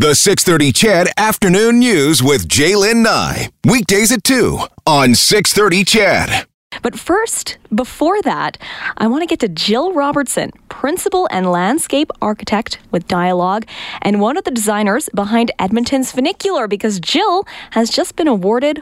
[0.00, 3.50] The 630 CHED Afternoon News with Jaylen Nye.
[3.66, 6.46] Weekdays at 2 on 630 CHED.
[6.80, 8.56] But first, before that,
[8.96, 13.68] I want to get to Jill Robertson, principal and landscape architect with DIALOG,
[14.00, 18.80] and one of the designers behind Edmonton's funicular, because Jill has just been awarded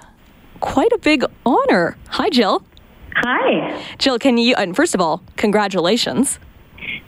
[0.61, 1.96] quite a big honor.
[2.11, 2.62] Hi, Jill.
[3.16, 3.85] Hi.
[3.98, 6.39] Jill, can you, and first of all, congratulations.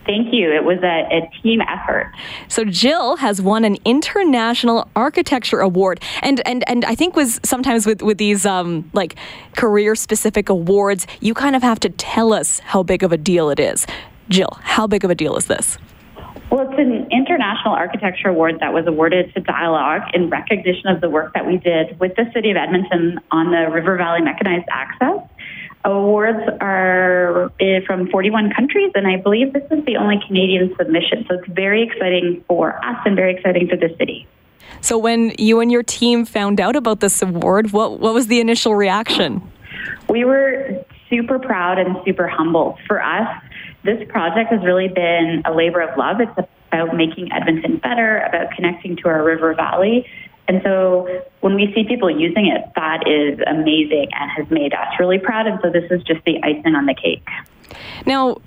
[0.06, 0.52] Thank you.
[0.52, 2.12] It was a, a, team effort.
[2.48, 7.86] So Jill has won an international architecture award, and and and I think was sometimes
[7.86, 9.16] with with these um, like
[9.56, 13.50] career specific awards, you kind of have to tell us how big of a deal
[13.50, 13.86] it is.
[14.28, 15.78] Jill, how big of a deal is this?
[16.50, 21.08] Well, it's an international architecture award that was awarded to DIALOG in recognition of the
[21.08, 25.29] work that we did with the City of Edmonton on the River Valley Mechanized Access.
[25.84, 31.24] Awards are eh, from 41 countries, and I believe this is the only Canadian submission.
[31.28, 34.26] So it's very exciting for us and very exciting for the city.
[34.82, 38.40] So when you and your team found out about this award, what what was the
[38.40, 39.42] initial reaction?
[40.08, 42.78] We were super proud and super humble.
[42.86, 43.42] For us,
[43.82, 46.20] this project has really been a labor of love.
[46.20, 50.06] It's about making Edmonton better, about connecting to our river valley,
[50.50, 51.06] and so
[51.42, 55.46] when we see people using it, that is amazing and has made us really proud.
[55.46, 57.24] And so this is just the icing on the cake.
[58.04, 58.38] Now,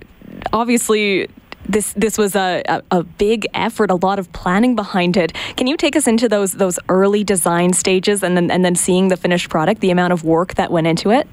[0.52, 1.30] obviously,
[1.66, 5.32] this this was a, a, big effort, a lot of planning behind it.
[5.56, 9.08] Can you take us into those those early design stages and then and then seeing
[9.08, 11.26] the finished product, the amount of work that went into it?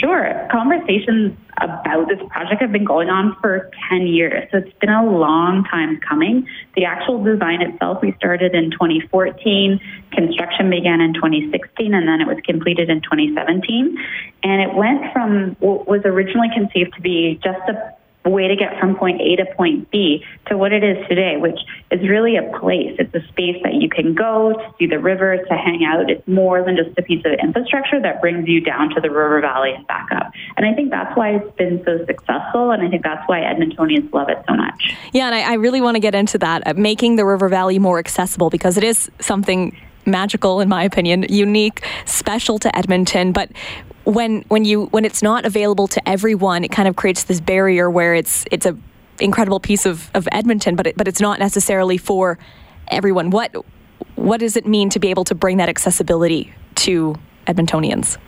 [0.00, 0.48] Sure.
[0.50, 4.48] Conversations about this project have been going on for 10 years.
[4.50, 6.48] So it's been a long time coming.
[6.74, 9.78] The actual design itself, we started in 2014.
[10.12, 13.98] Construction began in 2016, and then it was completed in 2017.
[14.42, 17.94] And it went from what was originally conceived to be just a
[18.28, 21.58] way to get from point A to point B to what it is today, which
[21.90, 22.94] is really a place.
[22.98, 26.10] It's a space that you can go to see the river, to hang out.
[26.10, 29.40] It's more than just a piece of infrastructure that brings you down to the river
[29.40, 30.32] valley and back up.
[30.56, 34.12] And I think that's why it's been so successful, and I think that's why Edmontonians
[34.12, 34.94] love it so much.
[35.12, 37.78] Yeah, and I, I really want to get into that, uh, making the river valley
[37.78, 39.76] more accessible because it is something
[40.06, 43.50] magical in my opinion unique special to edmonton but
[44.04, 47.90] when when you when it's not available to everyone, it kind of creates this barrier
[47.90, 48.76] where it's it's a
[49.20, 52.38] incredible piece of, of Edmonton, but it, but it's not necessarily for
[52.88, 53.30] everyone.
[53.30, 53.54] What
[54.16, 57.14] what does it mean to be able to bring that accessibility to
[57.46, 58.18] Edmontonians?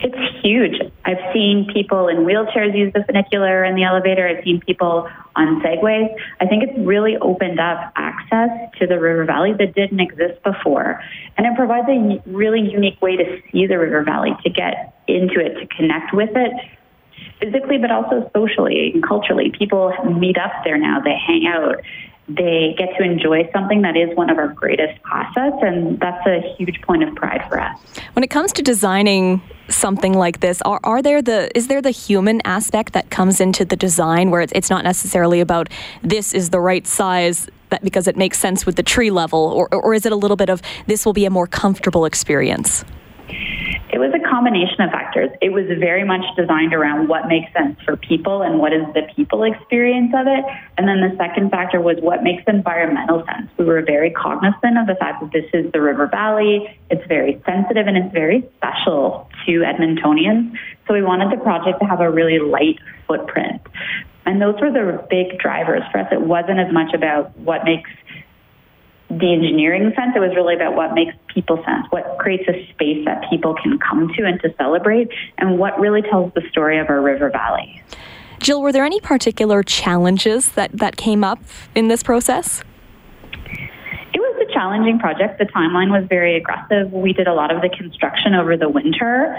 [0.00, 0.80] It's huge.
[1.04, 4.28] I've seen people in wheelchairs use the funicular and the elevator.
[4.28, 6.14] I've seen people on segways.
[6.40, 11.00] I think it's really opened up access to the river valley that didn't exist before.
[11.36, 15.40] And it provides a really unique way to see the river valley, to get into
[15.40, 16.52] it, to connect with it
[17.40, 19.52] physically, but also socially and culturally.
[19.56, 21.76] People meet up there now, they hang out
[22.28, 26.40] they get to enjoy something that is one of our greatest assets, and that's a
[26.56, 27.78] huge point of pride for us.
[28.14, 31.90] When it comes to designing something like this, are, are there the is there the
[31.90, 35.68] human aspect that comes into the design where it's, it's not necessarily about
[36.02, 39.68] this is the right size that because it makes sense with the tree level, or,
[39.74, 42.84] or is it a little bit of this will be a more comfortable experience?
[43.94, 45.30] It was a combination of factors.
[45.40, 49.02] It was very much designed around what makes sense for people and what is the
[49.14, 50.44] people experience of it.
[50.76, 53.48] And then the second factor was what makes environmental sense.
[53.56, 56.76] We were very cognizant of the fact that this is the river valley.
[56.90, 60.58] It's very sensitive and it's very special to Edmontonians.
[60.88, 63.62] So we wanted the project to have a really light footprint.
[64.26, 66.08] And those were the big drivers for us.
[66.10, 67.90] It wasn't as much about what makes
[69.08, 70.16] the engineering sense.
[70.16, 73.78] It was really about what makes people sense, what creates a space that people can
[73.78, 75.08] come to and to celebrate,
[75.38, 77.82] and what really tells the story of our river valley.
[78.40, 81.40] Jill, were there any particular challenges that, that came up
[81.74, 82.62] in this process?
[83.32, 85.38] It was a challenging project.
[85.38, 86.92] The timeline was very aggressive.
[86.92, 89.36] We did a lot of the construction over the winter.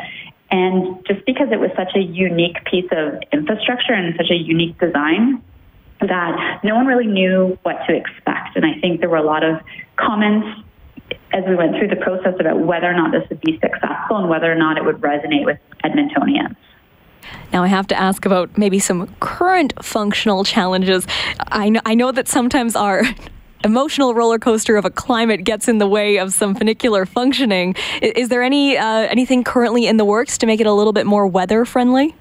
[0.51, 4.79] And just because it was such a unique piece of infrastructure and such a unique
[4.79, 5.41] design,
[6.01, 8.55] that no one really knew what to expect.
[8.55, 9.59] And I think there were a lot of
[9.95, 10.61] comments
[11.31, 14.29] as we went through the process about whether or not this would be successful and
[14.29, 16.55] whether or not it would resonate with Edmontonians.
[17.51, 21.07] Now, I have to ask about maybe some current functional challenges.
[21.47, 23.03] I know, I know that sometimes our
[23.63, 27.75] emotional roller coaster of a climate gets in the way of some funicular functioning.
[28.01, 30.93] Is, is there any uh, anything currently in the works to make it a little
[30.93, 32.15] bit more weather friendly?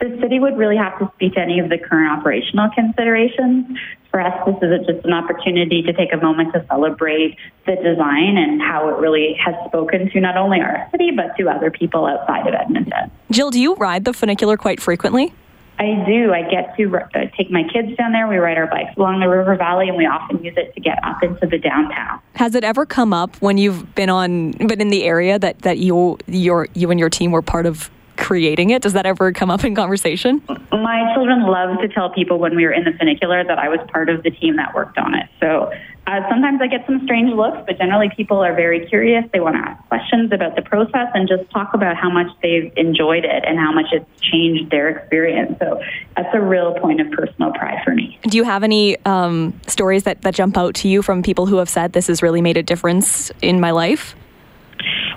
[0.00, 3.78] the city would really have to speak to any of the current operational considerations.
[4.14, 8.36] For us, this is just an opportunity to take a moment to celebrate the design
[8.36, 12.06] and how it really has spoken to not only our city, but to other people
[12.06, 13.10] outside of Edmonton.
[13.32, 15.34] Jill, do you ride the funicular quite frequently?
[15.80, 16.32] I do.
[16.32, 18.28] I get to uh, take my kids down there.
[18.28, 21.02] We ride our bikes along the river valley, and we often use it to get
[21.02, 22.20] up into the downtown.
[22.36, 25.78] Has it ever come up when you've been on, been in the area that that
[25.78, 28.82] you your you and your team were part of creating it?
[28.82, 30.42] Does that ever come up in conversation?
[30.70, 33.80] My children love to tell people when we were in the funicular that I was
[33.92, 35.28] part of the team that worked on it.
[35.40, 35.72] So
[36.06, 39.24] uh, sometimes I get some strange looks, but generally people are very curious.
[39.32, 42.70] They want to ask questions about the process and just talk about how much they've
[42.76, 45.56] enjoyed it and how much it's changed their experience.
[45.58, 45.80] So
[46.14, 48.18] that's a real point of personal pride for me.
[48.24, 51.56] Do you have any um, stories that, that jump out to you from people who
[51.56, 54.14] have said this has really made a difference in my life?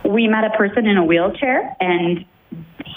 [0.06, 2.24] We met a person in a wheelchair and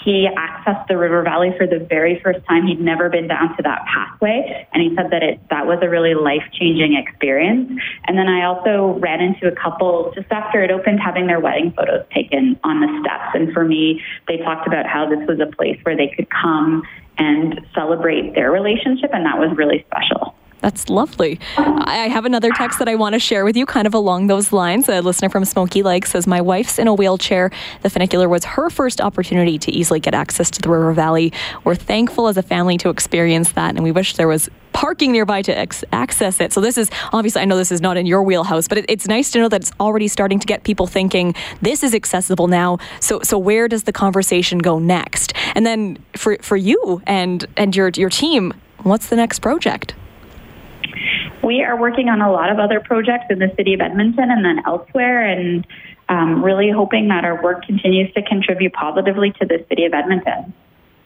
[0.03, 2.67] he accessed the river valley for the very first time.
[2.67, 5.89] He'd never been down to that pathway, and he said that it that was a
[5.89, 7.71] really life changing experience.
[8.07, 11.73] And then I also ran into a couple just after it opened having their wedding
[11.75, 13.35] photos taken on the steps.
[13.35, 16.83] And for me, they talked about how this was a place where they could come
[17.17, 20.35] and celebrate their relationship, and that was really special.
[20.61, 21.39] That's lovely.
[21.57, 24.53] I have another text that I want to share with you, kind of along those
[24.53, 24.87] lines.
[24.87, 27.51] A listener from Smoky Lake says, My wife's in a wheelchair.
[27.81, 31.33] The funicular was her first opportunity to easily get access to the river valley.
[31.63, 35.41] We're thankful as a family to experience that, and we wish there was parking nearby
[35.41, 36.53] to ex- access it.
[36.53, 39.07] So, this is obviously, I know this is not in your wheelhouse, but it, it's
[39.07, 41.33] nice to know that it's already starting to get people thinking
[41.63, 42.77] this is accessible now.
[42.99, 45.33] So, so where does the conversation go next?
[45.55, 48.53] And then for, for you and, and your, your team,
[48.83, 49.95] what's the next project?
[51.43, 54.43] We are working on a lot of other projects in the city of Edmonton and
[54.43, 55.65] then elsewhere, and
[56.09, 60.53] um, really hoping that our work continues to contribute positively to the city of Edmonton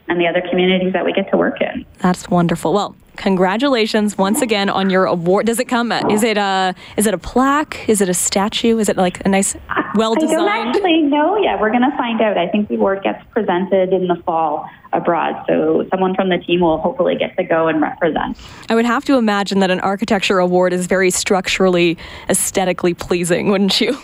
[0.08, 1.86] and the other communities that we get to work in.
[2.00, 2.74] That's wonderful.
[2.74, 5.46] Well, congratulations once again on your award.
[5.48, 5.92] Does it come?
[5.92, 7.88] Is it a is it a plaque?
[7.88, 8.78] Is it a statue?
[8.78, 9.56] Is it like a nice,
[9.96, 10.42] well designed?
[10.42, 11.60] I don't actually know yet.
[11.60, 12.38] We're going to find out.
[12.38, 16.62] I think the award gets presented in the fall abroad, so someone from the team
[16.62, 18.38] will hopefully get to go and represent.
[18.70, 21.98] I would have to imagine that an architecture award is very structurally,
[22.30, 23.98] aesthetically pleasing, wouldn't you?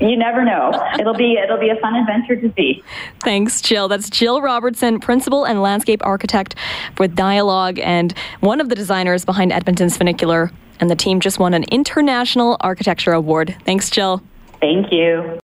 [0.00, 0.72] you never know.
[0.98, 2.82] It'll be it'll be a fun adventure to see.
[3.20, 3.88] Thanks, Jill.
[3.88, 6.54] That's Jill Robertson, principal and landscape architect
[6.98, 10.50] with DIALOG and one of the designers behind Edmonton's Funicular.
[10.80, 13.56] And the team just won an international architecture award.
[13.64, 14.22] Thanks, Jill.
[14.64, 15.40] Thank you.